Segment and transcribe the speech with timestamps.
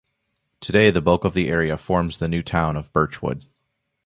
[0.61, 3.45] Today the bulk of the area forms the new town of Birchwood.